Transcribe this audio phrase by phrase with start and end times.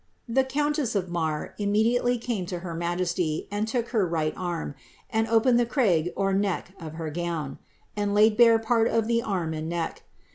[0.27, 3.47] The counless of .Marr ininiedialely came to her majcj^lv.
[3.49, 4.73] anJ took her right arm,
[5.11, 7.59] and opened the cmig ■ iicckt of her gown,
[7.95, 10.01] and Isjii bare part of the arm and neck.